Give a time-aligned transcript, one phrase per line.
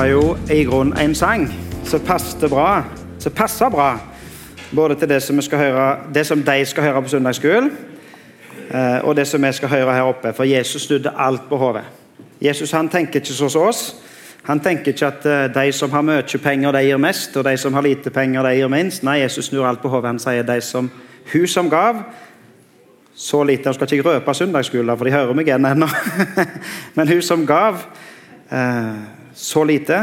[0.00, 1.42] var jo i grunnen en sang
[1.84, 2.84] som passet bra,
[3.18, 3.98] som passa bra.
[4.72, 7.68] Både til det som, vi skal høre, det som de skal høre på søndagsskolen,
[8.70, 10.32] eh, og det som vi skal høre her oppe.
[10.32, 11.84] For Jesus snudde alt på hodet.
[12.40, 13.82] Jesus han tenker ikke sånn som oss.
[14.48, 17.56] Han tenker ikke at eh, de som har mye penger, de gir mest, og de
[17.60, 19.04] som har lite penger, de gir minst.
[19.04, 20.14] Nei, Jesus snur alt på hodet.
[20.14, 20.90] Han sier de som,
[21.34, 22.04] hun som gav,
[23.14, 25.92] så lite Han skal ikke røpe søndagsskolen, for de hører meg igjen ennå.
[26.96, 27.84] Men hun som gav
[28.48, 30.02] eh, så lite,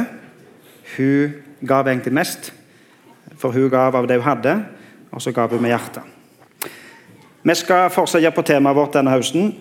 [0.96, 2.52] hun gav egentlig mest.
[3.38, 4.56] For hun gav av det hun hadde,
[5.12, 6.04] og så gav hun med hjertet.
[7.46, 9.54] Vi skal fortsette på temaet vårt denne høsten.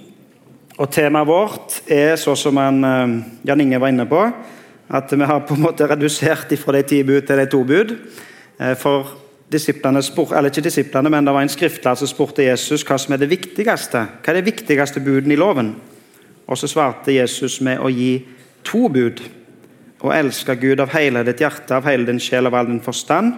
[0.76, 3.12] Og Temaet vårt er sånn som han, eh,
[3.48, 4.32] Jan Inge var inne på,
[4.90, 7.96] at vi har på en måte redusert fra de ti bud til de to bud.
[8.60, 9.06] Eh, for
[9.52, 13.14] disiplene spor, eller ikke disiplene, men det var en skriftlærer som spurte Jesus hva som
[13.14, 14.06] er det viktigste.
[14.22, 15.76] Hva er det viktigste buden i loven?
[16.46, 18.24] Og Så svarte Jesus med å gi
[18.64, 19.22] to bud.
[20.04, 23.32] Å elske Gud av hele ditt hjerte, av hele din sjel, av all din forstand.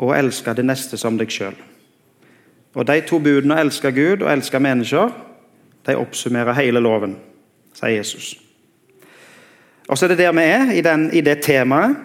[0.00, 1.56] Og å elske det neste som deg sjøl.
[2.74, 5.10] De to budene, å elske Gud og elske mennesker,
[5.86, 7.16] de oppsummerer hele loven,
[7.74, 8.34] sier Jesus.
[9.88, 11.96] Og så er det der vi er, i, den, i det temaet.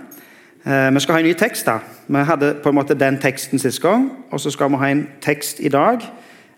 [0.65, 1.65] Eh, vi skal ha en ny tekst.
[1.65, 1.79] da.
[2.07, 5.07] Vi hadde på en måte den teksten sist gang, og så skal vi ha en
[5.21, 6.01] tekst i dag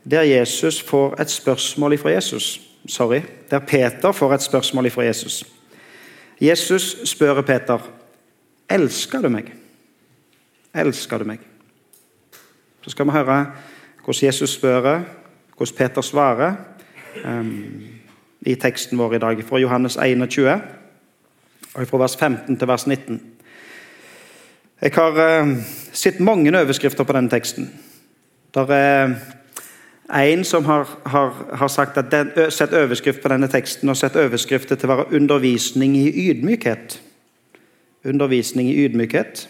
[0.07, 2.61] der Jesus får et spørsmål fra Jesus.
[2.87, 3.21] Sorry.
[3.51, 5.56] Der Peter får et spørsmål fra Jesus.
[6.41, 7.81] Jesus spør Peter
[8.69, 9.51] elsker du meg.
[10.77, 11.41] Elsker du meg?
[12.83, 13.37] Så skal vi høre
[14.03, 15.01] hvordan Jesus spør,
[15.57, 16.53] hvordan Peter svarer,
[17.25, 17.83] um,
[18.41, 20.61] i teksten vår i dag, fra Johannes 21,
[21.73, 23.21] og fra vers 15 til vers 19.
[24.81, 25.57] Jeg har uh,
[25.91, 27.71] sett mange overskrifter på denne teksten.
[28.53, 29.15] Der er
[30.13, 34.15] en som har, har, har sagt at den, sett overskrift på denne teksten og sett
[34.15, 36.99] overskrifter til å være 'undervisning i ydmykhet'.
[38.05, 39.47] Undervisning i ydmykhet.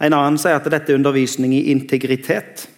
[0.00, 2.68] En annen sier at dette er undervisning i integritet.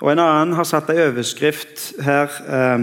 [0.00, 2.80] Og En annen har satt en overskrift her eh,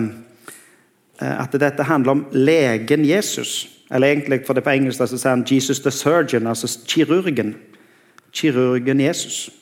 [1.22, 3.70] at dette handler om legen Jesus.
[3.92, 7.56] Eller egentlig, for det på engelsk så sier han 'Jesus the surgeon', altså kirurgen.
[8.34, 9.59] Kirurgen Jesus.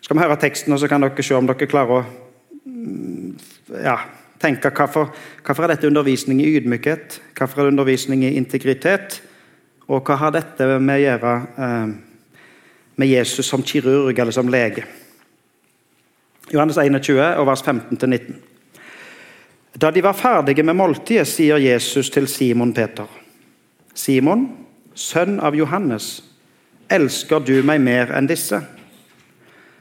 [0.00, 2.04] Skal vi høre teksten, og så kan dere se om dere klarer å
[2.64, 3.34] mm,
[3.84, 3.98] ja,
[4.40, 5.10] tenke hvorfor,
[5.44, 7.20] hvorfor er dette undervisning i ydmykhet?
[7.36, 9.20] Hvorfor er det undervisning i integritet?
[9.90, 11.34] Og hva har dette med å gjøre
[11.66, 11.92] eh,
[13.00, 14.86] med Jesus som kirurg eller som lege?
[16.50, 18.38] Johannes 21, og vers 15-19.
[19.80, 23.06] Da de var ferdige med måltidet, sier Jesus til Simon Peter.:
[23.94, 24.48] Simon,
[24.94, 26.24] sønn av Johannes,
[26.90, 28.58] elsker du meg mer enn disse?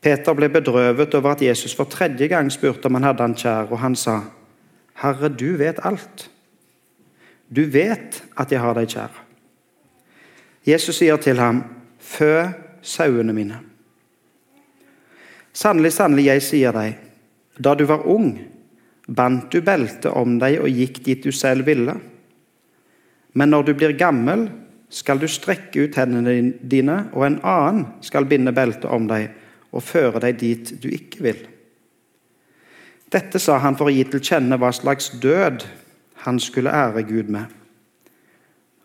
[0.00, 3.70] Peter ble bedrøvet over at Jesus for tredje gang spurte om han hadde han kjær,
[3.72, 4.20] og han sa,
[5.02, 6.28] Herre, du vet alt.
[7.48, 9.24] Du vet at jeg har deg kjær.
[10.68, 11.64] Jesus sier til ham,
[11.98, 12.46] Fø
[12.82, 13.58] sauene mine.
[15.52, 16.94] Sannelig, sannelig, jeg sier deg,
[17.58, 18.30] da du var ung,
[19.08, 21.96] bandt du beltet om deg og gikk dit du selv ville.
[23.34, 24.46] Men når du blir gammel,
[24.88, 29.28] skal du strekke ut hendene dine, og en annen skal binde beltet om deg
[29.72, 31.44] og føre deg dit du ikke vil.
[33.12, 35.64] Dette sa han for å gi til kjenne hva slags død
[36.24, 37.46] han skulle ære Gud med.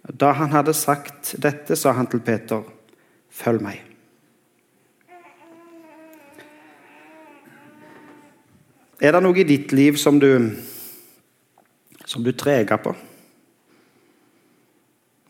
[0.04, 2.64] Da han hadde sagt dette, sa han til Peter,
[3.32, 3.82] følg meg.
[9.04, 10.54] Er det noe i ditt liv som du,
[12.08, 12.94] som du treger på?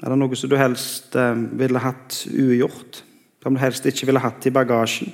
[0.03, 3.01] Er det noe som du helst eh, ville hatt ugjort?
[3.41, 5.13] Som du helst ikke ville hatt i bagasjen?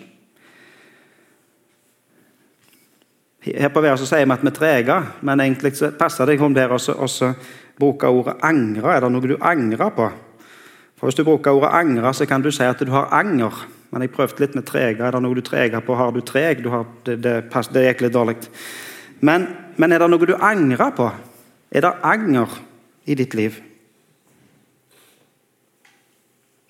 [3.40, 7.34] Her på Været sier vi at vi treger, men egentlig passer det om der å
[7.80, 8.96] bruke ordet 'angre'.
[8.96, 10.10] Er det noe du angrer på?
[10.98, 13.68] For Hvis du bruker ordet 'angre', så kan du si at du har anger.
[13.92, 15.04] Men jeg prøvde litt med trege.
[15.04, 15.96] Er det noe du treger på?
[15.96, 16.64] Har du treg?
[16.64, 17.44] Du har, det, det,
[17.74, 18.36] det, gikk litt dårlig.
[19.22, 19.48] Men,
[19.78, 21.10] men, er det noe du angrer på?
[21.72, 22.48] Er det anger
[23.06, 23.58] i ditt liv?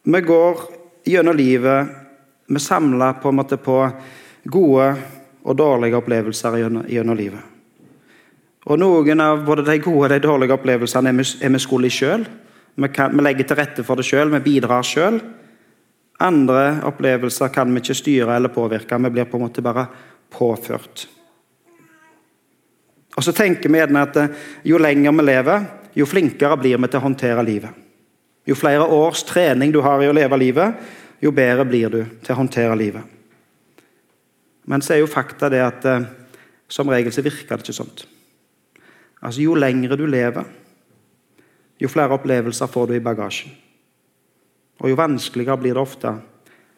[0.04, 0.62] Vi går
[1.06, 1.89] gjennom livet
[2.48, 3.89] Vi samler på en måte på
[4.45, 4.95] gode
[5.44, 7.41] og dårlige opplevelser gjennom, livet.
[8.69, 12.25] Og Noen av både de gode og de dårlige opplevelsene er vi, skyld i sjøl.
[12.80, 12.89] Vi,
[13.24, 15.19] legger til rette for det sjøl, vi bidrar sjøl.
[16.19, 19.88] Andre opplevelser kan vi ikke styre eller påvirke, vi blir på en måte bare
[20.30, 21.07] påført.
[23.15, 24.33] Og så tenker vi at eh,
[24.63, 25.63] jo lenger vi lever,
[25.97, 27.85] jo flinkere blir vi til å håndtere livet.
[28.47, 30.75] Jo flere års trening du har i å leve livet,
[31.19, 33.19] jo bedre blir du til å håndtere livet.
[34.69, 36.07] Men så er jo fakta det at eh,
[36.69, 38.06] som regel så virker det ikke sånt.
[39.19, 40.45] Altså, Jo lengre du lever,
[41.80, 43.51] jo flere opplevelser får du i bagasjen.
[44.80, 46.12] Og jo vanskeligere blir det ofte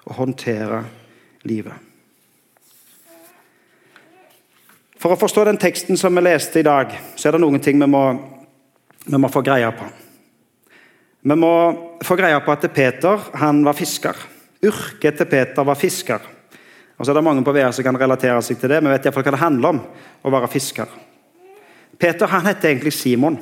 [0.07, 0.83] å håndtere
[1.45, 1.73] livet.
[5.01, 7.79] For å forstå den teksten som vi leste i dag, så er det noen ting
[7.81, 8.03] vi må,
[9.05, 9.87] vi må få greie på.
[11.21, 11.53] Vi må
[12.05, 14.17] få greie på at Peter han var fisker.
[14.61, 16.21] Yrket til Peter var fisker.
[17.01, 19.07] Og så er det mange på VR som kan relatere seg til det, men vet
[19.07, 19.77] iallfall hva det handler om
[20.21, 20.91] å være fisker.
[21.97, 23.39] Peter han het egentlig Simon,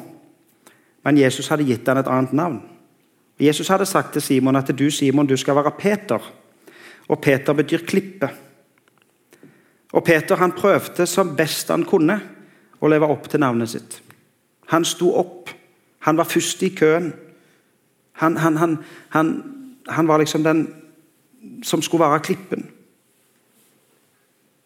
[1.03, 2.61] men Jesus hadde gitt han et annet navn.
[3.35, 6.23] Jesus hadde sagt til Simon at du Simon, du skal være Peter.
[7.11, 8.31] Og Peter betyr klippe.
[9.91, 12.15] Og Peter han prøvde som best han kunne
[12.79, 13.99] å leve opp til navnet sitt.
[14.71, 15.51] Han sto opp.
[16.07, 17.11] Han var først i køen.
[18.23, 18.77] Han, han,
[19.11, 19.37] han,
[19.87, 20.67] han var liksom den
[21.59, 22.69] som skulle være klippen.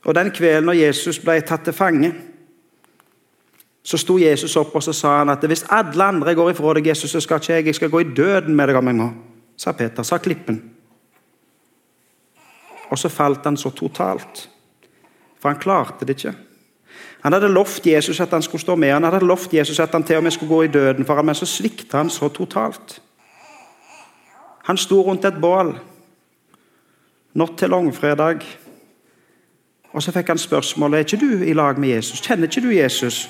[0.03, 2.13] Og Den kvelden når Jesus ble tatt til fange,
[3.83, 6.88] så sto Jesus opp og så sa han at hvis alle andre går ifra deg,
[6.88, 9.09] Jesus, så skal ikke jeg jeg skal gå i døden med deg om en må,
[9.57, 10.57] Sa Peter, sa klippen.
[12.89, 14.50] Og så falt han så totalt.
[15.39, 16.33] For han klarte det ikke.
[17.23, 20.03] Han hadde lovt Jesus at han skulle stå med han hadde lovt Jesus at han
[20.03, 23.01] til og med skulle gå i døden for ham, men så svikta han så totalt.
[24.63, 25.73] Han sto rundt et bål
[27.33, 28.44] natt til langfredag.
[29.94, 32.22] Og Så fikk han spørsmålet er ikke du i lag med Jesus.
[32.22, 33.30] Kjenner ikke du Jesus?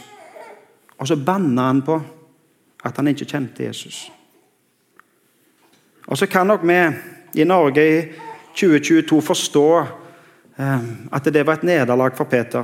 [0.98, 2.02] Og så banna han på
[2.84, 4.12] at han ikke kjente Jesus.
[6.08, 6.80] Og Så kan nok vi
[7.42, 8.02] i Norge i
[8.56, 9.80] 2022 forstå
[10.60, 10.80] eh,
[11.12, 12.64] at det var et nederlag for Peter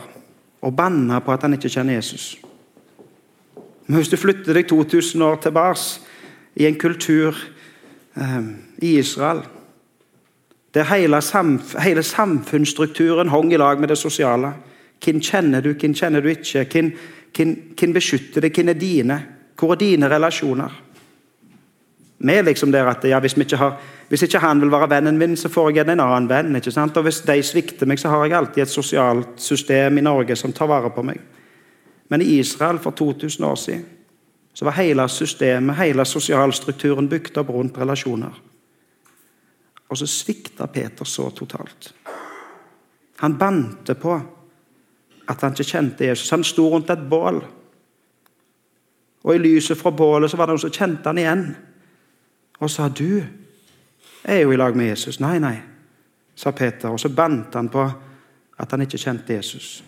[0.62, 2.38] å banne på at han ikke kjenner Jesus.
[3.88, 6.00] Men hvis du flytter deg 2000 år tilbake
[6.56, 7.36] i en kultur
[8.16, 8.44] eh,
[8.82, 9.42] i Israel
[10.74, 14.54] der hele, samf hele, samfunnsstrukturen hang i lag med det sosiale.
[15.04, 16.66] Hvem kjenner du, hvem kjenner du ikke?
[17.34, 19.20] Hvem, beskytter deg, hvem er dine?
[19.60, 20.76] Hvor er dine relasjoner?
[22.20, 23.78] Vi er liksom der at ja, hvis, ikke har,
[24.10, 26.56] hvis, ikke han vil være vennen min, så får jeg en annen venn.
[26.56, 26.98] ikke sant?
[26.98, 30.54] Og Hvis de svikter meg, så har jeg alltid et sosialt system i Norge som
[30.54, 31.20] tar vare på meg.
[32.10, 33.86] Men i Israel for 2000 år siden
[34.54, 38.49] så var hele systemet, hele sosialstrukturen bygd opp rundt relasjoner.
[39.90, 41.94] Og så svikta Peter så totalt.
[43.20, 44.20] Han bante på
[45.30, 46.30] at han ikke kjente Jesus.
[46.32, 47.42] Han sto rundt et bål.
[49.24, 51.44] Og i lyset fra bålet så var det noen som kjente han igjen.
[52.60, 53.24] Og sa 'Du
[54.24, 55.20] er jo i lag med Jesus'.
[55.20, 55.62] 'Nei, nei',
[56.36, 56.90] sa Peter.
[56.90, 57.92] Og så bandt han på
[58.60, 59.84] at han ikke kjente Jesus.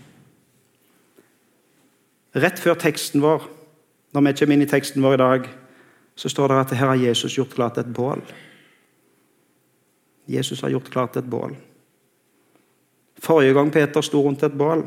[2.36, 3.50] Rett før teksten vår,
[4.14, 5.50] når vi kommer inn i teksten vår i dag,
[6.16, 8.22] så står det at her har Jesus gjort klart et bål.
[10.28, 11.56] Jesus har gjort klart et bål.
[13.22, 14.84] Forrige gang Peter sto rundt et bål,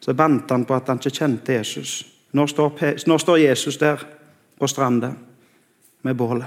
[0.00, 2.06] så bandt han på at han ikke kjente Jesus.
[2.32, 4.04] Nå står, Nå står Jesus der
[4.58, 5.12] på stranda
[6.02, 6.46] med bålet.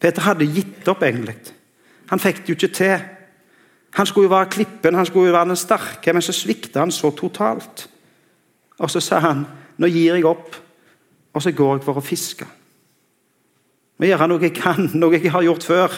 [0.00, 1.36] Peter hadde gitt opp, egentlig.
[2.10, 3.04] Han fikk det jo ikke til.
[3.94, 6.90] Han skulle jo være klippen, han skulle jo være den sterke, men så svikta han
[6.90, 7.88] så totalt.
[8.78, 9.46] Og så sa han,
[9.78, 10.56] 'Nå gir jeg opp,
[11.32, 12.61] og så går jeg for å fiske.'
[14.02, 15.96] Må gjøre noe jeg kan, noe jeg har gjort før.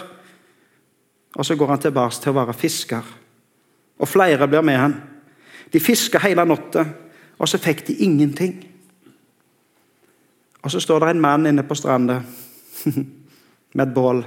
[1.40, 3.06] Og så går han tilbake til å være fisker.
[3.96, 4.94] Og flere blir med han.
[5.72, 6.84] De fisker hele natta,
[7.40, 8.58] og så fikk de ingenting.
[10.60, 12.18] Og så står det en mann inne på stranda
[13.74, 14.20] med et bål.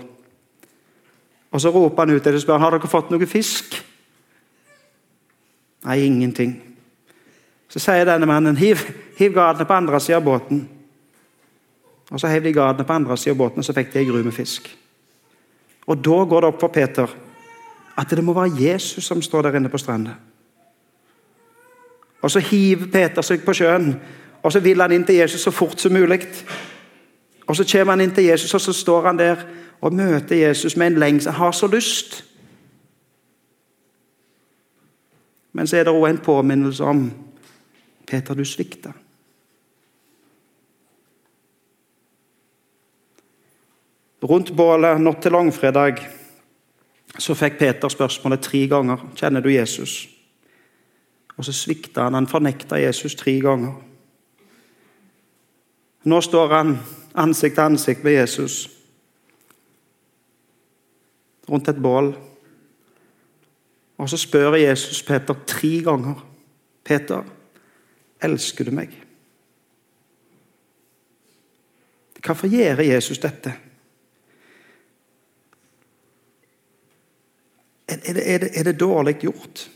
[1.53, 3.77] Og så roper han ut til dem og spør har dere fått noe fisk.
[5.85, 6.57] Nei, ingenting.
[7.69, 8.81] Så sier denne mannen hiv,
[9.21, 10.65] hiv garnet på andre siden av båten.
[12.11, 14.05] Og Så heiv de gardene på andre siden av båten, og så fikk de ei
[14.05, 14.77] gru med fisk.
[15.87, 17.07] Og Da går det opp for Peter
[17.97, 20.11] at det må være Jesus som står der inne på stranda.
[22.21, 23.95] Og Så hiver Peter seg på sjøen,
[24.43, 26.27] og så vil han inn til Jesus så fort som mulig.
[27.47, 29.35] Og Så kommer han inn til Jesus, og så står han der
[29.81, 31.31] og møter Jesus med en lengsel.
[31.31, 32.23] Han har så lyst.
[35.53, 37.11] Men så er det òg en påminnelse om
[38.07, 38.91] Peter, du svikta.
[44.23, 45.99] Rundt bålet natt til langfredag
[47.17, 50.07] så fikk Peter spørsmålet tre ganger kjenner du Jesus.
[51.37, 52.17] Og så svikta han.
[52.17, 53.75] Han fornekta Jesus tre ganger.
[56.07, 56.77] Nå står han
[57.17, 58.57] ansikt til ansikt med Jesus
[61.47, 62.11] rundt et bål.
[63.97, 66.23] Og så spør Jesus Peter tre ganger.
[66.83, 67.23] 'Peter,
[68.21, 69.03] elsker du meg?'
[72.25, 73.53] Hvorfor gjør Jesus dette?
[77.87, 79.69] Er det, er det, er det dårlig gjort?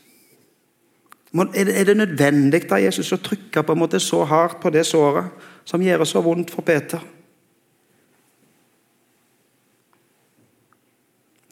[1.34, 4.70] Er det, er det nødvendig av Jesus å trykke på en måte så hardt på
[4.74, 5.32] det såret
[5.64, 7.00] som gjør det så vondt for Peter?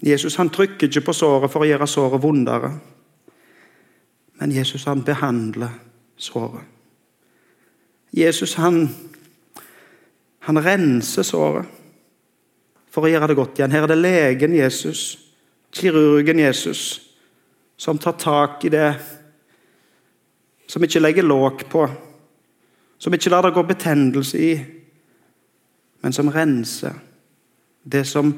[0.04, 2.72] Jesus han trykker ikke på såret for å gjøre såret vondere.
[4.40, 5.74] Men Jesus han behandler
[6.20, 6.64] såret.
[8.16, 8.86] Jesus han,
[10.48, 11.68] han renser såret
[12.90, 13.76] for å gjøre det godt igjen.
[13.76, 15.04] Her er det legen Jesus,
[15.72, 17.02] kirurgen Jesus,
[17.78, 18.94] som tar tak i det
[20.70, 21.88] som ikke legger låk på,
[22.98, 24.52] som ikke lar det gå betennelse i,
[26.02, 26.94] men som renser
[27.84, 28.34] det som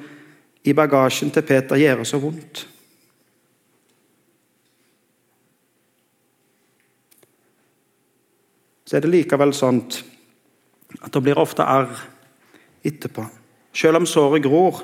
[0.64, 2.68] i bagasjen til Peter gjør så vondt.
[8.86, 9.82] Så er det likevel sånn
[11.00, 11.92] at det blir ofte arr
[12.84, 13.24] etterpå.
[13.72, 14.82] Selv om såret gror,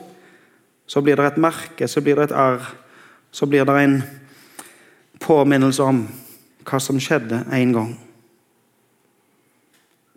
[0.87, 2.63] så blir det et merke, så blir det et arr.
[3.31, 4.03] Så blir det en
[5.19, 6.05] påminnelse om
[6.67, 7.91] hva som skjedde en gang.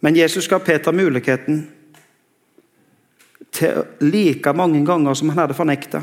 [0.01, 1.67] Men Jesus ga Peter muligheten
[3.53, 6.03] til like mange ganger som han hadde fornekta,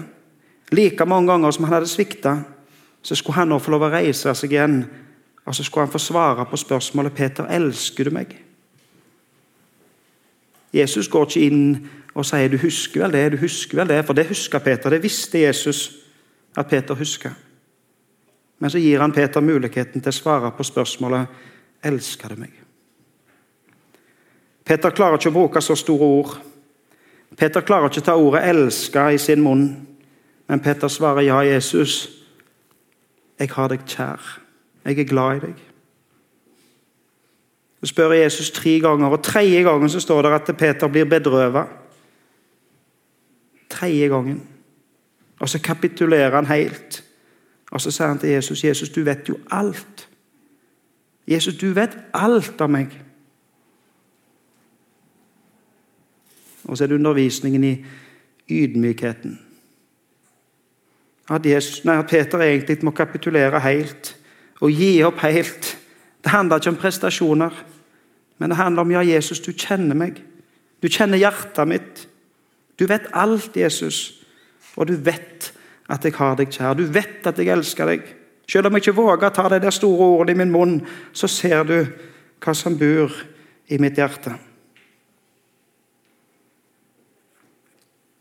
[0.71, 2.37] like mange ganger som han hadde svikta,
[3.01, 4.81] så skulle han nå få lov å reise seg igjen
[5.47, 8.35] og så skulle han få svare på spørsmålet Peter, elsker du meg?
[10.73, 11.61] Jesus går ikke inn
[12.17, 14.89] og sier du husker vel det, du husker vel det, for det husker Peter.
[14.89, 15.91] Det visste Jesus
[16.57, 17.35] at Peter husker.
[18.59, 21.29] Men så gir han Peter muligheten til å svare på spørsmålet
[21.85, 22.55] elsker du meg.
[24.65, 26.37] Peter klarer ikke å bruke så store ord
[27.35, 29.87] Peter klarer ikke å ta ordet 'elska' i sin munn,
[30.47, 32.09] men Peter svarer 'Ja, Jesus,
[33.39, 34.39] jeg har deg kjær.
[34.85, 35.63] Jeg er glad i deg'.
[37.81, 41.67] Så spør Jesus tre ganger, og tredje gangen så står det at Peter blir bedrøvet.
[43.77, 44.41] Tredje gangen.
[45.39, 47.03] Og så kapitulerer han helt.
[47.71, 50.07] Og så sier han til Jesus, 'Jesus, du vet jo alt.'
[51.27, 52.93] Jesus, du vet alt om meg.
[56.63, 57.85] Og så er det undervisningen i
[58.49, 59.39] ydmykheten.
[61.29, 64.13] At, Jesus, nei, at Peter egentlig må kapitulere helt
[64.63, 65.73] og gi opp helt.
[66.23, 67.65] Det handler ikke om prestasjoner,
[68.37, 70.21] men det handler om ja, Jesus, du kjenner meg.
[70.83, 72.07] Du kjenner hjertet mitt.
[72.79, 74.21] Du vet alt, Jesus,
[74.75, 75.51] og du vet
[75.89, 76.75] at jeg har deg kjær.
[76.77, 78.03] Du vet at jeg elsker deg.
[78.47, 80.75] Selv om jeg ikke våger å ta de der store ordene i min munn,
[81.11, 81.77] så ser du
[82.43, 83.13] hva som bor
[83.67, 84.35] i mitt hjerte.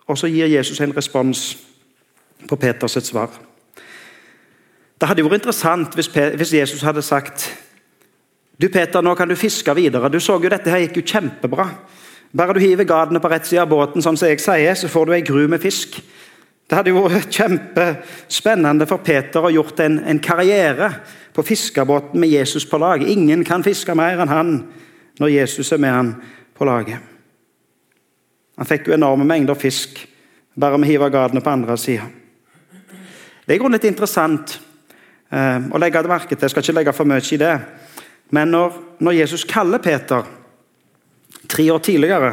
[0.07, 1.57] Og så gir Jesus en respons
[2.47, 3.31] på Peters svar.
[4.97, 7.51] Det hadde vært interessant hvis, Jesus hadde sagt
[8.57, 10.09] du Peter, nå kan du fiske videre.
[10.09, 11.67] Du så jo dette her gikk jo kjempebra.
[12.37, 15.07] Bare du hiver gadene på rett side av båten, sånn som jeg sier, så får
[15.09, 15.97] du ei gru med fisk.
[16.66, 20.90] Det hadde jo vært kjempespennende for Peter å gjort en, en karriere
[21.37, 23.05] på fiskebåten med Jesus på lag.
[23.07, 24.52] Ingen kan fiske mer enn han
[25.23, 26.12] når Jesus er med han
[26.57, 27.00] på laget.
[28.57, 30.02] Han fikk jo enorme mengder fisk
[30.57, 32.09] bare med å hive gadene på andre sida.
[33.47, 34.57] Det er litt interessant
[35.31, 36.49] eh, å legge merke til.
[36.49, 37.55] Jeg skal ikke legge for mye i det.
[38.35, 40.26] Men når, når Jesus kaller Peter
[41.49, 42.33] tre år tidligere,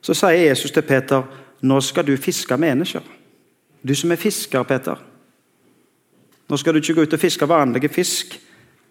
[0.00, 1.22] så sier Jesus til Peter
[1.60, 3.04] nå skal du fiske mennesker.
[3.88, 4.96] Du som er fisker, Peter.
[6.48, 8.40] Nå skal du ikke gå ut og fiske vanlige fisk,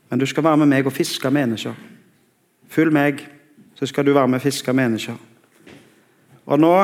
[0.09, 1.73] men du skal være med meg og fiske mennesker.
[2.69, 3.25] Følg meg,
[3.75, 5.17] så skal du være med og fiske mennesker.
[6.45, 6.75] Og Nå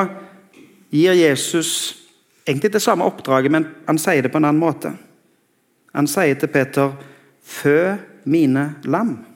[0.90, 1.96] gir Jesus
[2.46, 4.92] egentlig det samme oppdraget, men han sier det på en annen måte.
[5.94, 6.92] Han sier til Peter,
[7.42, 9.35] 'Fø mine lam'.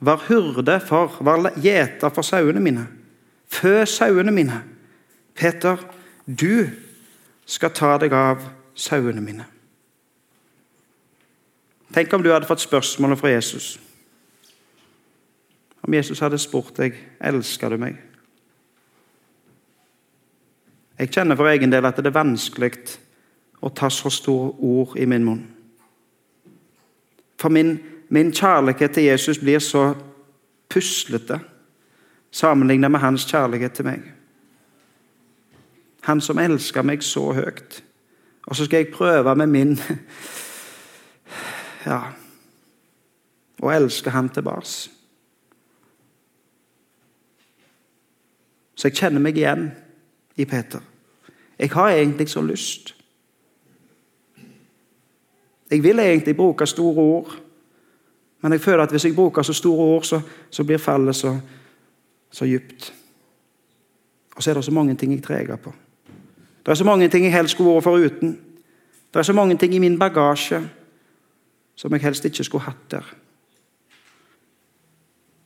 [0.00, 2.86] Vær hyrde for, vær gjeter for sauene mine.
[3.48, 4.60] Fø sauene mine.
[5.34, 5.80] Peter,
[6.26, 6.68] du
[7.46, 8.44] skal ta deg av
[8.76, 9.46] sauene mine.
[11.94, 13.76] Tenk om du hadde fått spørsmålet fra Jesus.
[15.86, 17.96] Om Jesus hadde spurt deg elsker du meg.
[20.98, 22.72] Jeg kjenner for egen del at det er vanskelig
[23.64, 25.44] å ta så store ord i min munn.
[27.40, 27.76] For min,
[28.08, 29.94] min kjærlighet til Jesus blir så
[30.68, 31.40] puslete
[32.30, 34.02] sammenlignet med hans kjærlighet til meg.
[36.06, 37.82] Han som elsker meg så høyt.
[38.46, 39.78] Og så skal jeg prøve med min
[41.86, 42.00] Ja
[43.62, 44.90] Å elske han tilbake.
[48.76, 49.70] Så jeg kjenner meg igjen
[50.36, 50.82] i Peter.
[51.58, 52.92] Jeg har egentlig så lyst.
[55.70, 57.32] Jeg vil egentlig bruke store ord,
[58.40, 61.38] men jeg føler at hvis jeg bruker så store ord, så, så blir fallet så,
[62.30, 62.94] så dypt.
[64.36, 65.72] Og så er det så mange ting jeg treger på.
[66.66, 68.38] Det er så mange ting jeg helst skulle vært foruten.
[69.12, 70.60] Det er så mange ting i min bagasje
[71.76, 73.14] som jeg helst ikke skulle hatt der.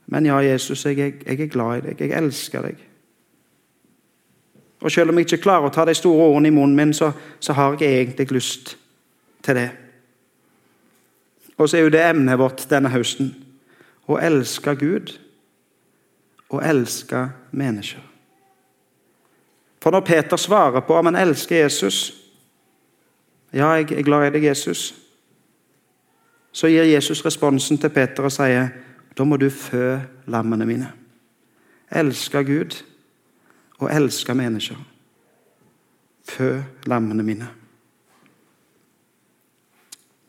[0.06, 2.00] Men ja, Jesus, jeg, jeg, jeg er glad i deg.
[2.00, 2.86] Jeg elsker deg.
[4.80, 7.12] Og Selv om jeg ikke klarer å ta de store ordene i munnen min, så,
[7.40, 8.76] så har jeg egentlig lyst
[9.42, 9.68] til det.
[11.60, 13.34] Og så er jo det emnet vårt denne høsten
[14.08, 15.12] å elske Gud
[16.48, 18.00] og elske mennesker.
[19.80, 22.16] For når Peter svarer på om han elsker Jesus
[23.52, 24.92] Ja, jeg er glad i deg, Jesus.
[26.52, 28.68] Så gir Jesus responsen til Peter og sier
[29.18, 29.96] da må du fø
[30.30, 30.92] lammene mine.
[31.90, 32.76] Elske Gud
[33.80, 34.78] og elske mennesker.
[36.30, 37.48] Fø lammene mine.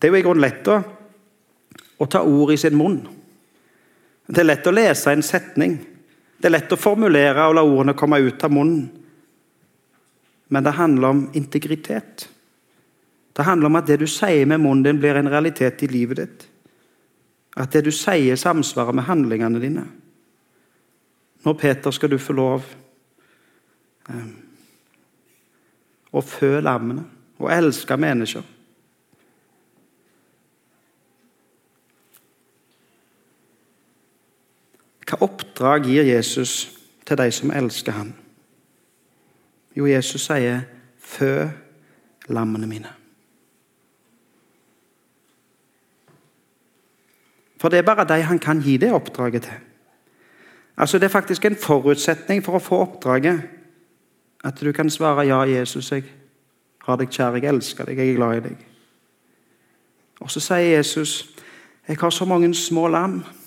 [0.02, 0.80] Det er jo i grunnen lett å,
[2.01, 3.00] å ta ord i sin munn.
[4.25, 5.77] Det er lett å lese en setning.
[6.41, 8.88] Det er lett å formulere og la ordene komme ut av munnen.
[10.51, 12.27] Men det handler om integritet.
[13.31, 16.20] Det handler om at det du sier med munnen din, blir en realitet i livet
[16.20, 16.48] ditt.
[17.55, 19.86] At det du sier, samsvarer med handlingene dine.
[21.46, 22.65] Nå, Peter, skal du få lov
[24.10, 24.27] eh,
[26.12, 27.05] å fø lammene
[27.41, 28.43] og elske mennesker.
[35.12, 36.72] Hva oppdrag gir Jesus
[37.03, 38.13] til de som elsker ham?
[39.75, 40.62] Jo, Jesus sier
[41.00, 41.50] 'fø
[42.30, 42.94] lammene mine'.
[47.59, 49.59] For det er bare de han kan gi det oppdraget til.
[50.77, 53.42] Altså Det er faktisk en forutsetning for å få oppdraget
[54.44, 56.03] at du kan svare 'Ja, Jesus, jeg
[56.86, 58.66] har deg kjær, jeg elsker deg, jeg er glad i deg'.
[60.22, 61.36] Og så sier Jesus
[61.88, 63.41] 'Jeg har så mange små lam'.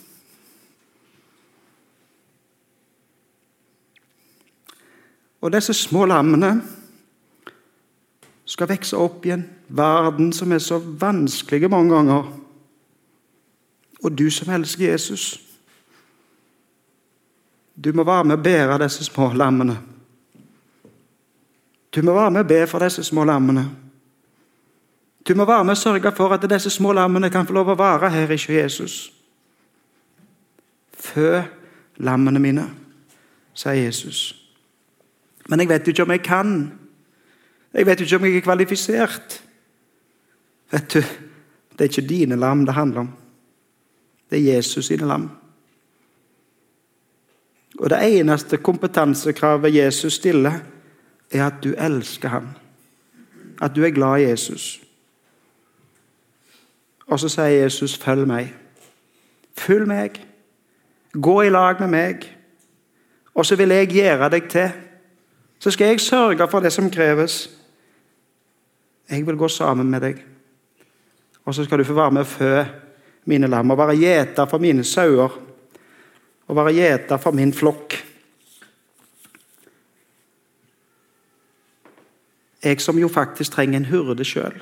[5.44, 6.54] Og disse små lammene
[8.48, 12.30] skal vokse opp i en verden som er så vanskelig mange ganger.
[14.04, 15.40] Og du som elsker Jesus,
[17.76, 19.76] du må være med og bære disse små lammene.
[21.94, 23.66] Du må være med og be for disse små lammene.
[25.28, 27.76] Du må være med og sørge for at disse små lammene kan få lov å
[27.80, 29.12] være her i Jesus.
[30.92, 31.42] Fø
[31.96, 32.64] lammene mine,
[33.54, 34.43] sier Jesus.
[35.48, 36.72] Men jeg vet ikke om jeg kan.
[37.74, 39.42] Jeg vet ikke om jeg er kvalifisert.
[40.70, 41.02] Vet du,
[41.74, 43.09] Det er ikke dine lam det handler om.
[44.30, 45.30] Det er Jesus sine lam.
[47.78, 50.52] Og Det eneste kompetansekravet Jesus stiller,
[51.30, 52.48] er at du elsker ham.
[53.62, 54.80] At du er glad i Jesus.
[57.07, 58.54] Og så sier Jesus, 'Følg meg'.
[59.57, 60.26] Følg meg.
[61.12, 62.38] Gå i lag med meg.
[63.35, 64.70] Og så vil jeg gjøre deg til.
[65.64, 67.50] Så skal jeg sørge for det som kreves.
[69.11, 70.18] Jeg vil gå sammen med deg.
[71.44, 72.50] Og så skal du få være med å fø
[73.33, 75.38] mine lam, og være gjeter for mine sauer,
[76.44, 77.96] og være gjeter for min flokk.
[82.64, 84.61] Jeg som jo faktisk trenger en hurde sjøl.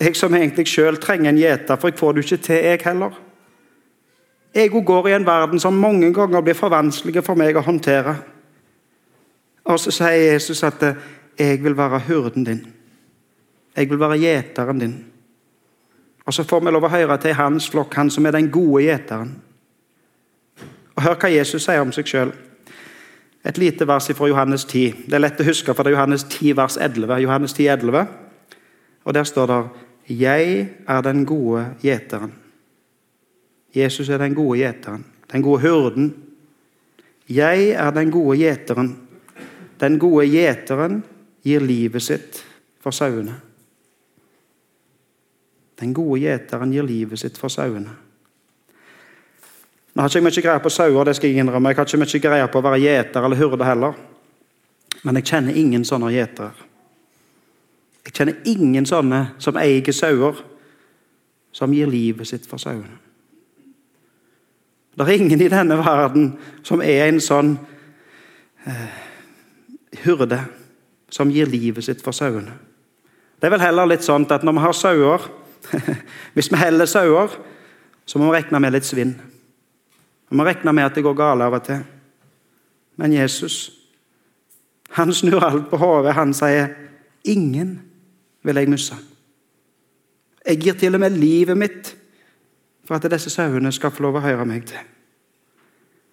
[0.00, 3.22] Jeg som egentlig sjøl trenger en gjeter, for jeg får det ikke til, jeg heller.
[4.54, 8.18] Jeg går i en verden som mange ganger blir for vanskelig for meg å håndtere.
[9.70, 10.82] Og så sier Jesus at
[11.38, 12.66] 'jeg vil være hurden din'.
[13.76, 15.04] Jeg vil være gjeteren din.
[16.26, 18.82] Og så får vi lov å høre til hans flokk, han som er den gode
[18.84, 19.30] gjeteren.
[20.96, 22.32] Og Hør hva Jesus sier om seg sjøl.
[23.44, 24.94] Et lite vers fra Johannes 10.
[25.06, 27.20] Det er lett å huske, for det er Johannes 10, vers 11.
[27.22, 28.08] Johannes 10, 11.
[29.04, 29.68] Og Der står det
[30.08, 32.32] 'Jeg er den gode gjeteren'.
[33.74, 36.14] Jesus er den gode gjeteren, den gode hurden.
[37.28, 39.09] Jeg er den gode gjeteren.
[39.80, 41.00] Den gode gjeteren
[41.42, 42.42] gir livet sitt
[42.80, 43.34] for sauene.
[45.80, 47.94] Den gode gjeteren gir livet sitt for sauene.
[49.90, 51.72] Nå har ikke jeg mye greie på sauer, det skal jeg innrømme.
[51.72, 53.96] Jeg har ikke mye greie på å være gjeter eller hurde heller.
[55.02, 56.68] Men jeg kjenner ingen sånne gjetere.
[58.04, 60.38] Jeg kjenner ingen sånne som eier sauer,
[61.52, 62.98] som gir livet sitt for sauene.
[64.94, 66.32] Det er ingen i denne verden
[66.66, 67.54] som er en sånn
[68.68, 69.09] eh,
[70.04, 70.40] hyrde
[71.10, 72.52] som gir livet sitt for sauene.
[73.40, 75.28] Det er vel heller litt sånn at når vi har sauer,
[76.34, 77.28] Hvis vi heller sauer,
[78.06, 79.14] så må vi regne med litt svinn.
[80.30, 81.82] Vi må regne med at det går galt av og til.
[83.00, 83.70] Men Jesus,
[84.96, 86.14] han snur alt på hodet.
[86.14, 86.68] Han sier,
[87.24, 87.80] 'Ingen
[88.42, 88.96] vil jeg miste'.
[90.46, 91.96] Jeg gir til og med livet mitt
[92.84, 94.78] for at disse sauene skal få lov å høre meg til.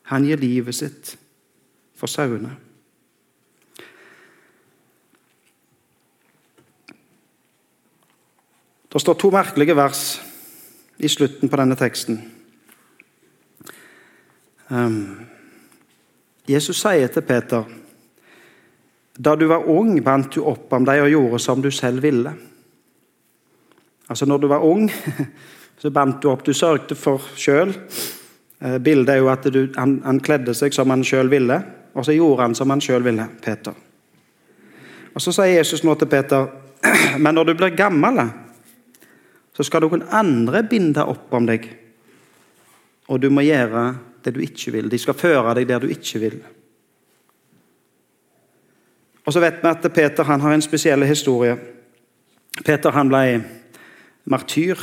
[0.03, 1.17] Han gir livet sitt
[1.95, 2.66] for sauene.
[8.93, 10.03] Det står to merkelige vers
[10.97, 12.21] i slutten på denne teksten.
[14.69, 15.27] Um,
[16.47, 17.67] Jesus sier til Peter
[19.17, 22.31] da du var ung, bandt du opp om deg og gjorde som du selv ville.
[24.07, 24.91] Altså Når du var ung,
[25.81, 26.45] så bandt du opp.
[26.45, 27.73] Du sørgte for sjøl.
[28.61, 31.57] Eh, bildet er jo at du, han, han, kledde seg som han sjøl ville,
[31.97, 33.25] og så gjorde han som han sjøl ville.
[33.41, 33.73] Peter.
[35.13, 36.47] Og Så sier Jesus nå til Peter,
[37.23, 38.21] men når du blir gammel,
[39.57, 41.63] så skal noen andre binde opp om deg,
[43.09, 43.87] og du må gjøre
[44.21, 44.89] det du ikke vil.
[44.91, 46.37] De skal føre deg der du ikke vil.
[49.25, 51.55] Og så vet vi at Peter har en spesiell historie.
[52.63, 53.23] Peter ble
[54.29, 54.77] martyr.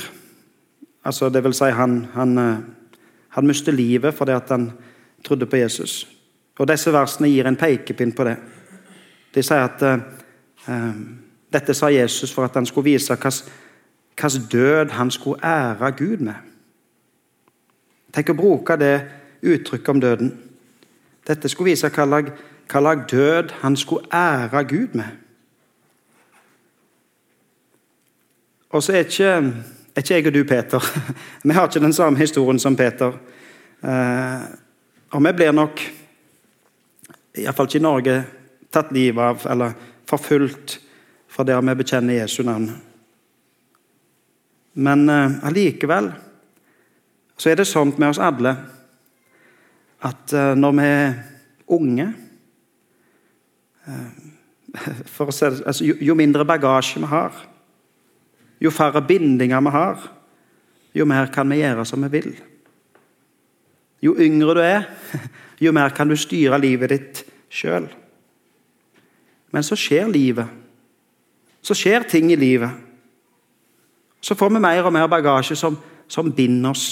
[1.04, 2.58] Altså, det vil si, han, han, eh,
[3.36, 4.72] han mistet livet fordi han
[5.24, 6.02] trodde på Jesus.
[6.58, 8.36] Og Disse versene gir en pekepinn på det.
[9.34, 10.90] De sier at uh,
[11.52, 13.62] dette sa Jesus for at han skulle vise hvilken
[14.22, 16.34] død han skulle ære Gud med.
[18.14, 19.02] Tenk å bruke det
[19.42, 20.32] uttrykket om døden.
[21.26, 25.10] Dette skulle vise hva slags død han skulle ære Gud med.
[28.70, 29.24] Og så er ikke,
[29.94, 30.82] er ikke jeg og du Peter.
[31.44, 33.12] Vi har ikke den samme historien som Peter.
[33.84, 34.42] Eh,
[35.10, 35.80] og vi blir nok,
[37.38, 38.14] iallfall ikke i Norge,
[38.72, 39.76] tatt livet av eller
[40.10, 40.80] forfulgt
[41.30, 42.72] for det vi bekjenner Jesu navn.
[44.74, 46.10] Men eh, allikevel
[47.34, 48.54] så er det sånn med oss alle
[50.04, 51.14] at eh, når vi er
[51.74, 52.08] unge
[55.14, 57.36] for å se, altså, jo, jo mindre bagasje vi har,
[58.64, 60.08] jo færre bindinger vi har,
[60.94, 62.30] jo mer kan vi gjøre som vi vil.
[64.04, 64.88] Jo yngre du er,
[65.64, 67.88] jo mer kan du styre livet ditt sjøl.
[69.54, 70.50] Men så skjer livet.
[71.64, 72.83] Så skjer ting i livet.
[74.24, 75.74] Så får vi mer og mer bagasje som,
[76.08, 76.86] som binder oss.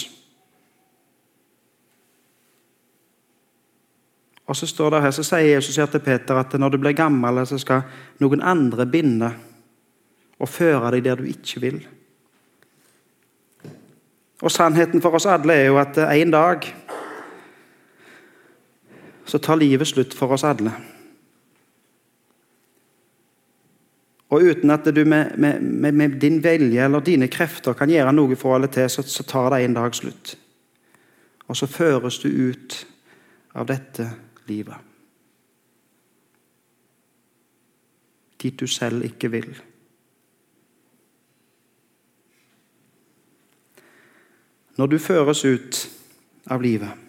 [4.46, 7.40] Og Så står det her, så sier Jesus til Peter at når du blir gammel,
[7.46, 7.86] så skal
[8.20, 9.30] noen andre binde
[10.38, 11.80] og føre deg der du ikke vil.
[14.42, 16.66] Og Sannheten for oss alle er jo at en dag
[19.24, 20.74] så tar livet slutt for oss alle.
[24.32, 28.36] Og uten at du med, med, med, din vilje eller dine krefter kan gjøre noe
[28.40, 30.36] for alle til, så, så tar det en dag slutt.
[31.52, 32.78] Og så føres du ut
[33.52, 34.08] av dette
[34.48, 34.88] livet.
[38.40, 39.52] Dit du selv ikke vil.
[44.76, 45.80] når du føres ut
[46.50, 47.01] av livet.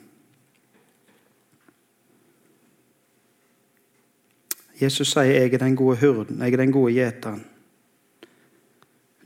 [4.83, 7.43] Jesus sier 'Jeg er den gode hurden, jeg er den gode gjeteren'.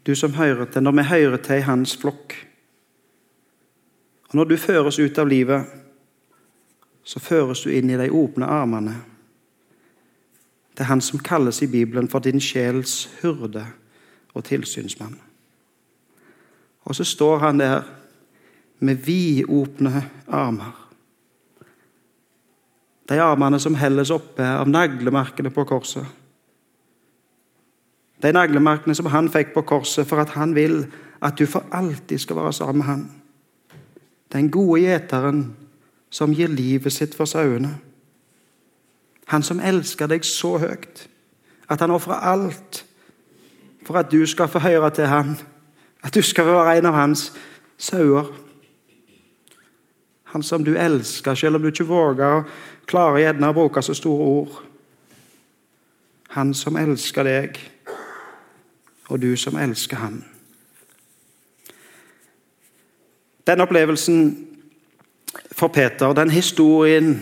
[0.08, 2.48] Du som hører til, når vi hører til i hans flokk.
[4.30, 5.66] Og Når du føres ut av livet,
[7.04, 8.96] så føres du inn i de åpne armene.
[10.72, 13.66] Det er han som kalles i Bibelen for din sjels hyrde
[14.34, 15.20] og tilsynsmann.
[16.84, 17.84] Og så står han der
[18.80, 20.87] med vidåpne armer.
[23.10, 26.06] De armene som helles oppe av naglemarkene på korset.
[28.22, 30.86] De naglemarkene som han fikk på korset for at han vil
[31.22, 33.06] at du for alltid skal være sammen med han.
[34.34, 35.56] Den gode gjeteren
[36.10, 37.78] som gir livet sitt for sauene.
[39.28, 41.08] Han som elsker deg så høyt
[41.68, 42.84] at han ofrer alt
[43.88, 45.36] for at du skal få høre til han.
[46.04, 47.32] At du skal være en av hans
[47.78, 48.28] sauer.
[50.34, 52.44] Han som du elsker, selv om du ikke våger
[52.88, 54.54] å klare gjerne å bruke så store ord.
[56.40, 57.58] Han som elsker deg,
[59.10, 60.22] og du som elsker han.
[63.48, 64.48] Den opplevelsen
[65.52, 67.14] for Peter, den historien,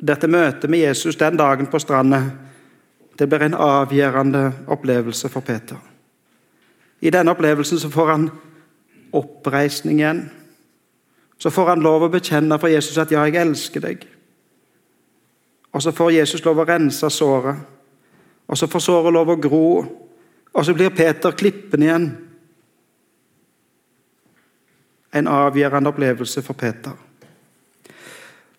[0.00, 2.22] dette møtet med Jesus den dagen på stranda,
[3.18, 5.76] det blir en avgjørende opplevelse for Peter.
[7.00, 8.30] I denne opplevelsen så får han
[9.12, 10.26] oppreisning igjen.
[11.38, 14.06] Så får han lov å bekjenne for Jesus at 'ja, jeg elsker deg'.
[15.72, 17.56] Og så får Jesus lov å rense såret.
[18.48, 19.86] Og så får såret lov å gro.
[20.54, 22.06] Og så blir Peter klippen igjen.
[25.12, 26.92] En avgjørende opplevelse for Peter.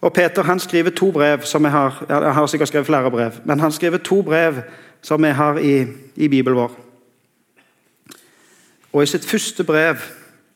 [0.02, 3.32] Og Peter han skriver to brev som jeg har Jeg har sikkert skrevet flere brev,
[3.46, 4.62] men han skriver to brev
[5.02, 6.72] som vi har i, i Bibelen vår.
[8.94, 9.96] Og I sitt første brev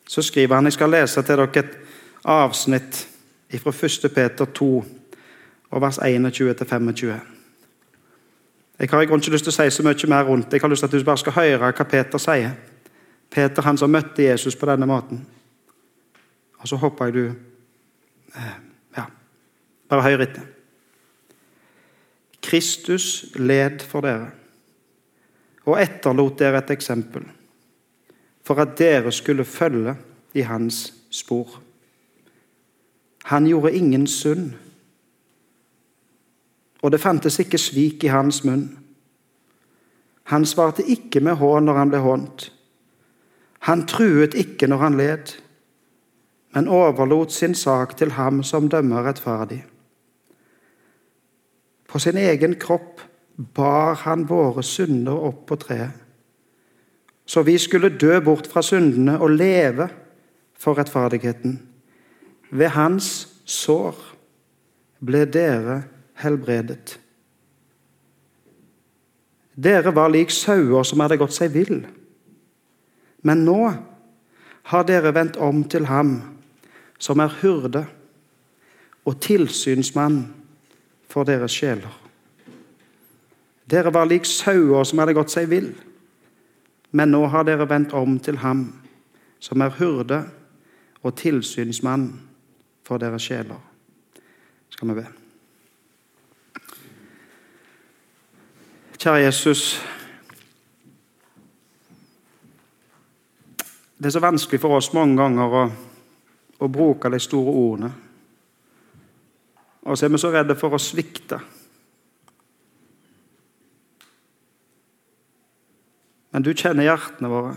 [0.07, 1.80] så skriver han Jeg skal lese til dere et
[2.23, 3.07] avsnitt
[3.59, 4.11] fra 1.
[4.15, 4.85] Peter 2,
[5.71, 7.13] og vers 21-25.
[8.79, 10.89] Jeg har ikke lyst til å si så mye mer rundt Jeg har lyst til
[10.89, 12.55] at du bare skal høre hva Peter sier.
[13.29, 15.21] Peter, han som møtte Jesus på denne måten.
[16.59, 17.25] Og så håper jeg du
[18.35, 18.57] eh,
[18.97, 19.05] Ja,
[19.89, 20.47] bare hør etter.
[22.41, 24.31] Kristus led for dere
[25.69, 27.27] og etterlot dere et eksempel
[28.41, 29.93] for at dere skulle følge
[30.33, 31.61] i hans spor.
[33.23, 34.51] Han gjorde ingen synd,
[36.81, 38.69] og det fantes ikke svik i hans munn.
[40.31, 42.47] Han svarte ikke med hån når han ble hånt.
[43.67, 45.33] Han truet ikke når han led,
[46.55, 49.61] men overlot sin sak til ham som dømmer rettferdig.
[51.87, 53.01] På sin egen kropp
[53.55, 55.91] bar han våre synder opp på treet,
[57.25, 59.87] så vi skulle dø bort fra syndene og leve
[60.57, 61.59] for rettferdigheten.
[62.51, 63.95] Ved hans sår
[64.99, 65.81] ble dere
[66.21, 66.97] helbredet.
[69.55, 71.81] Dere var lik sauer som hadde gått seg vill.
[73.23, 73.59] Men nå
[74.71, 76.15] har dere vendt om til ham
[77.01, 77.85] som er hyrde
[79.05, 80.23] og tilsynsmann
[81.09, 81.91] for deres sjeler.
[83.71, 85.71] Dere var lik sauer som hadde gått seg vill,
[86.91, 88.65] men nå har dere vendt om til ham
[89.41, 90.21] som er hyrde
[91.01, 92.09] og tilsynsmann
[92.91, 93.59] for deres sjeler.
[94.69, 95.05] Skal vi be.
[98.97, 99.61] Kjære Jesus.
[103.95, 105.63] Det er så vanskelig for oss mange ganger å,
[106.59, 107.93] å bruke de store ordene.
[109.87, 111.39] Og så er vi så redde for å svikte.
[116.35, 117.55] Men du kjenner hjertene våre.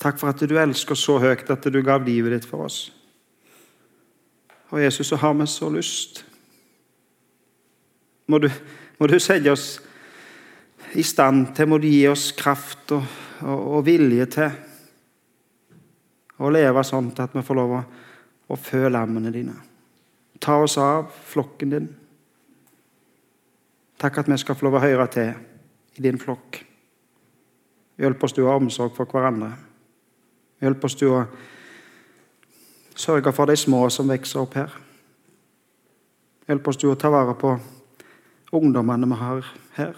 [0.00, 2.88] Takk for at du elsker så høyt at du gav livet ditt for oss.
[4.70, 6.24] Og Jesus, så har vi så lyst.
[8.30, 8.48] Må du,
[8.98, 9.80] må du sette oss
[10.94, 13.04] i stand til, må du gi oss kraft og,
[13.42, 14.50] og, og vilje til
[16.40, 17.80] å leve sånn at vi får lov å,
[18.48, 19.56] å fø lammene dine.
[20.40, 21.88] Ta oss av flokken din.
[24.00, 25.34] Takk at vi skal få lov å høre til
[25.98, 26.62] i din flokk.
[28.00, 29.50] Hjelp oss du å omsorg for hverandre.
[30.60, 31.24] Hjelp oss du å
[32.94, 34.72] sørge for de små som vokser opp her.
[36.50, 37.54] Hjelp oss du å ta vare på
[38.52, 39.94] ungdommene vi har her.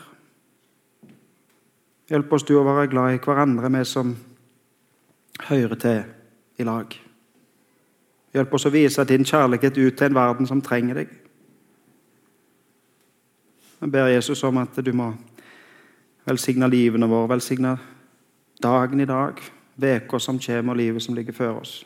[2.12, 4.12] Hjelp oss du å være glad i hverandre, vi som
[5.48, 6.02] hører til
[6.60, 6.94] i lag.
[8.32, 11.10] Hjelp oss å vise din kjærlighet ut til en verden som trenger deg.
[13.82, 15.08] Jeg ber Jesus om at du må
[16.28, 17.74] velsigne livene våre, velsigne
[18.62, 19.40] dagen i dag,
[19.76, 21.84] uka som kommer, og livet som ligger før oss.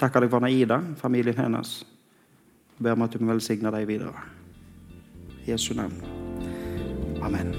[0.00, 1.84] Takker deg for Ida, familien hennes.
[2.78, 4.24] Ber om at du må velsigne deg videre.
[5.44, 6.00] I Jesu navn.
[7.20, 7.52] Amen.